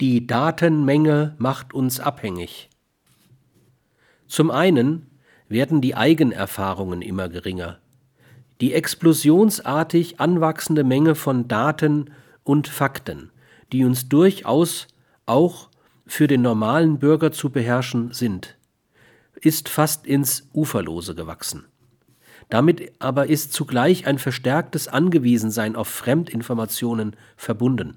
Die 0.00 0.26
Datenmenge 0.26 1.34
macht 1.38 1.72
uns 1.72 2.00
abhängig. 2.00 2.68
Zum 4.26 4.50
einen 4.50 5.06
werden 5.48 5.80
die 5.80 5.94
Eigenerfahrungen 5.94 7.00
immer 7.00 7.30
geringer. 7.30 7.78
Die 8.60 8.74
explosionsartig 8.74 10.20
anwachsende 10.20 10.84
Menge 10.84 11.14
von 11.14 11.48
Daten 11.48 12.10
und 12.44 12.68
Fakten, 12.68 13.30
die 13.72 13.84
uns 13.84 14.08
durchaus 14.08 14.86
auch 15.24 15.70
für 16.06 16.26
den 16.26 16.42
normalen 16.42 16.98
Bürger 16.98 17.32
zu 17.32 17.48
beherrschen 17.48 18.12
sind, 18.12 18.58
ist 19.40 19.70
fast 19.70 20.06
ins 20.06 20.50
Uferlose 20.52 21.14
gewachsen. 21.14 21.66
Damit 22.50 22.92
aber 22.98 23.28
ist 23.28 23.54
zugleich 23.54 24.06
ein 24.06 24.18
verstärktes 24.18 24.88
Angewiesensein 24.88 25.74
auf 25.74 25.88
Fremdinformationen 25.88 27.16
verbunden. 27.36 27.96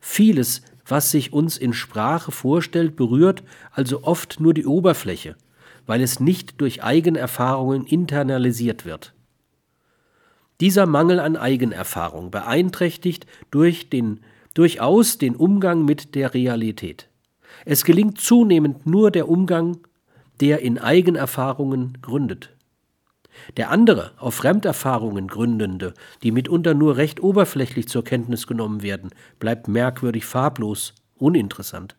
Vieles, 0.00 0.62
was 0.86 1.10
sich 1.10 1.32
uns 1.32 1.56
in 1.56 1.72
Sprache 1.72 2.32
vorstellt, 2.32 2.96
berührt 2.96 3.42
also 3.70 4.04
oft 4.04 4.40
nur 4.40 4.54
die 4.54 4.66
Oberfläche, 4.66 5.36
weil 5.86 6.00
es 6.00 6.20
nicht 6.20 6.60
durch 6.60 6.82
Eigenerfahrungen 6.82 7.86
internalisiert 7.86 8.84
wird. 8.84 9.14
Dieser 10.60 10.86
Mangel 10.86 11.18
an 11.18 11.36
Eigenerfahrung 11.36 12.30
beeinträchtigt 12.30 13.26
durch 13.50 13.90
den, 13.90 14.20
durchaus 14.54 15.18
den 15.18 15.34
Umgang 15.34 15.84
mit 15.84 16.14
der 16.14 16.34
Realität. 16.34 17.08
Es 17.64 17.84
gelingt 17.84 18.20
zunehmend 18.20 18.86
nur 18.86 19.10
der 19.10 19.28
Umgang, 19.28 19.78
der 20.40 20.60
in 20.60 20.78
Eigenerfahrungen 20.78 21.98
gründet. 22.00 22.50
Der 23.56 23.70
andere, 23.70 24.12
auf 24.18 24.34
Fremderfahrungen 24.34 25.28
gründende, 25.28 25.94
die 26.22 26.32
mitunter 26.32 26.74
nur 26.74 26.96
recht 26.96 27.22
oberflächlich 27.22 27.88
zur 27.88 28.04
Kenntnis 28.04 28.46
genommen 28.46 28.82
werden, 28.82 29.10
bleibt 29.38 29.68
merkwürdig 29.68 30.24
farblos, 30.24 30.94
uninteressant. 31.16 31.96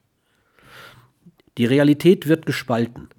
Die 1.57 1.65
Realität 1.65 2.27
wird 2.27 2.45
gespalten. 2.45 3.09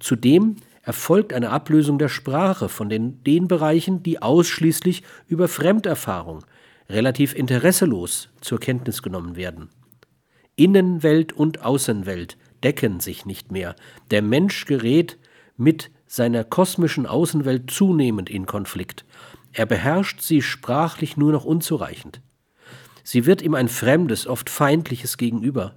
Zudem 0.00 0.56
erfolgt 0.82 1.32
eine 1.32 1.50
Ablösung 1.50 1.98
der 1.98 2.08
Sprache 2.08 2.68
von 2.68 2.88
den, 2.88 3.22
den 3.24 3.48
Bereichen, 3.48 4.02
die 4.02 4.20
ausschließlich 4.20 5.02
über 5.28 5.48
Fremderfahrung, 5.48 6.44
relativ 6.88 7.34
interesselos 7.34 8.30
zur 8.40 8.58
Kenntnis 8.58 9.02
genommen 9.02 9.36
werden. 9.36 9.68
Innenwelt 10.56 11.32
und 11.32 11.64
Außenwelt 11.64 12.36
decken 12.62 13.00
sich 13.00 13.26
nicht 13.26 13.52
mehr. 13.52 13.74
Der 14.10 14.22
Mensch 14.22 14.66
gerät 14.66 15.18
mit 15.56 15.90
seiner 16.12 16.44
kosmischen 16.44 17.06
Außenwelt 17.06 17.70
zunehmend 17.70 18.28
in 18.28 18.44
Konflikt. 18.44 19.06
Er 19.50 19.64
beherrscht 19.64 20.20
sie 20.20 20.42
sprachlich 20.42 21.16
nur 21.16 21.32
noch 21.32 21.46
unzureichend. 21.46 22.20
Sie 23.02 23.24
wird 23.24 23.40
ihm 23.40 23.54
ein 23.54 23.68
fremdes, 23.68 24.26
oft 24.26 24.50
feindliches 24.50 25.16
Gegenüber. 25.16 25.74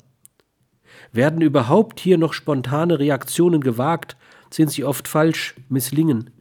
Werden 1.13 1.39
überhaupt 1.39 2.01
hier 2.01 2.17
noch 2.17 2.33
spontane 2.33 2.99
Reaktionen 2.99 3.61
gewagt, 3.61 4.17
sind 4.49 4.69
sie 4.71 4.83
oft 4.83 5.07
falsch, 5.07 5.55
misslingen 5.69 6.31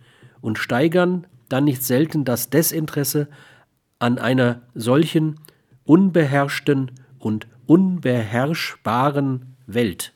und 0.40 0.58
steigern 0.58 1.28
dann 1.48 1.62
nicht 1.62 1.84
selten 1.84 2.24
das 2.24 2.50
Desinteresse 2.50 3.28
an 4.00 4.18
einer 4.18 4.62
solchen 4.74 5.38
unbeherrschten 5.84 6.90
und 7.20 7.46
unbeherrschbaren 7.66 9.54
Welt. 9.68 10.14